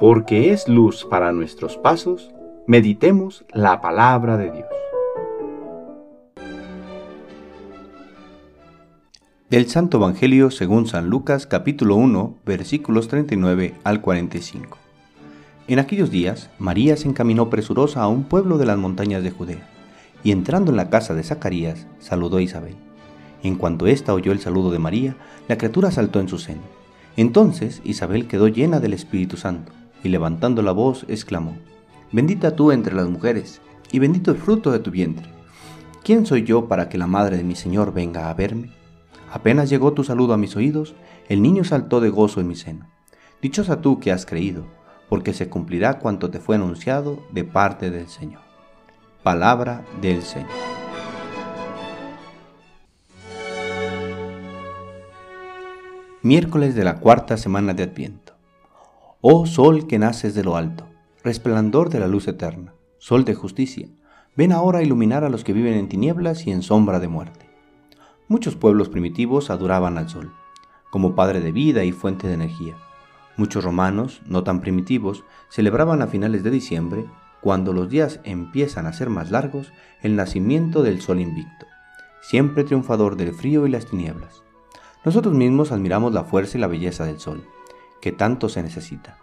[0.00, 2.30] porque es luz para nuestros pasos,
[2.66, 4.66] meditemos la palabra de Dios.
[9.50, 14.78] Del Santo Evangelio según San Lucas capítulo 1 versículos 39 al 45.
[15.68, 19.68] En aquellos días, María se encaminó presurosa a un pueblo de las montañas de Judea,
[20.24, 22.76] y entrando en la casa de Zacarías, saludó a Isabel.
[23.42, 26.62] En cuanto ésta oyó el saludo de María, la criatura saltó en su seno.
[27.18, 31.56] Entonces Isabel quedó llena del Espíritu Santo y levantando la voz exclamó,
[32.12, 33.60] Bendita tú entre las mujeres,
[33.92, 35.28] y bendito el fruto de tu vientre.
[36.02, 38.70] ¿Quién soy yo para que la madre de mi Señor venga a verme?
[39.32, 40.94] Apenas llegó tu saludo a mis oídos,
[41.28, 42.86] el niño saltó de gozo en mi seno.
[43.40, 44.64] Dichosa tú que has creído,
[45.08, 48.42] porque se cumplirá cuanto te fue anunciado de parte del Señor.
[49.22, 50.50] Palabra del Señor.
[56.22, 58.39] Miércoles de la cuarta semana de Adviento.
[59.22, 60.86] Oh sol que naces de lo alto,
[61.22, 63.86] resplandor de la luz eterna, sol de justicia,
[64.34, 67.46] ven ahora a iluminar a los que viven en tinieblas y en sombra de muerte.
[68.28, 70.32] Muchos pueblos primitivos adoraban al sol,
[70.88, 72.76] como padre de vida y fuente de energía.
[73.36, 77.04] Muchos romanos, no tan primitivos, celebraban a finales de diciembre,
[77.42, 81.66] cuando los días empiezan a ser más largos, el nacimiento del sol invicto,
[82.22, 84.42] siempre triunfador del frío y las tinieblas.
[85.04, 87.44] Nosotros mismos admiramos la fuerza y la belleza del sol
[88.00, 89.18] que tanto se necesita.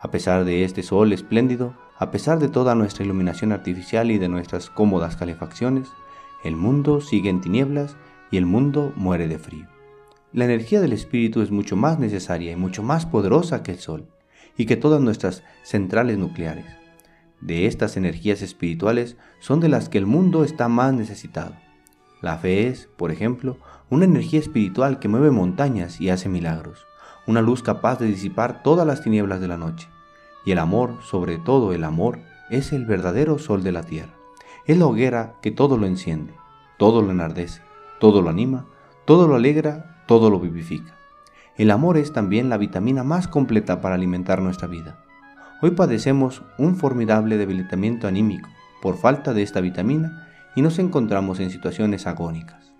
[0.00, 4.28] A pesar de este sol espléndido, a pesar de toda nuestra iluminación artificial y de
[4.28, 5.88] nuestras cómodas calefacciones,
[6.42, 7.96] el mundo sigue en tinieblas
[8.30, 9.66] y el mundo muere de frío.
[10.32, 14.06] La energía del espíritu es mucho más necesaria y mucho más poderosa que el sol
[14.56, 16.66] y que todas nuestras centrales nucleares.
[17.40, 21.54] De estas energías espirituales son de las que el mundo está más necesitado.
[22.22, 26.86] La fe es, por ejemplo, una energía espiritual que mueve montañas y hace milagros
[27.26, 29.88] una luz capaz de disipar todas las tinieblas de la noche.
[30.44, 32.18] Y el amor, sobre todo el amor,
[32.50, 34.14] es el verdadero sol de la tierra.
[34.66, 36.34] Es la hoguera que todo lo enciende,
[36.78, 37.62] todo lo enardece,
[37.98, 38.66] todo lo anima,
[39.04, 40.96] todo lo alegra, todo lo vivifica.
[41.56, 45.04] El amor es también la vitamina más completa para alimentar nuestra vida.
[45.62, 48.48] Hoy padecemos un formidable debilitamiento anímico
[48.80, 52.72] por falta de esta vitamina y nos encontramos en situaciones agónicas.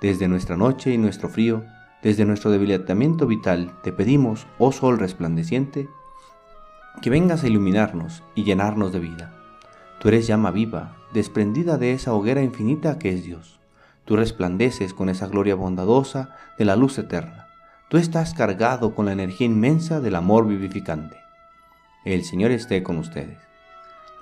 [0.00, 1.64] Desde nuestra noche y nuestro frío,
[2.02, 5.88] desde nuestro debilitamiento vital te pedimos, oh sol resplandeciente,
[7.02, 9.34] que vengas a iluminarnos y llenarnos de vida.
[10.00, 13.60] Tú eres llama viva, desprendida de esa hoguera infinita que es Dios.
[14.04, 17.48] Tú resplandeces con esa gloria bondadosa de la luz eterna.
[17.88, 21.18] Tú estás cargado con la energía inmensa del amor vivificante.
[22.04, 23.38] El Señor esté con ustedes.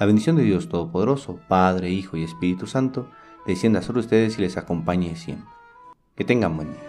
[0.00, 3.08] La bendición de Dios Todopoderoso, Padre, Hijo y Espíritu Santo,
[3.46, 5.48] descienda sobre ustedes y les acompañe siempre.
[6.16, 6.87] Que tengan buen día.